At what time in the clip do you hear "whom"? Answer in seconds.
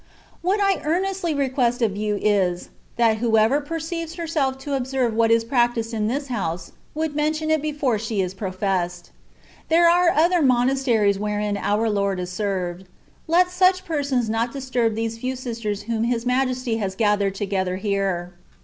15.83-16.05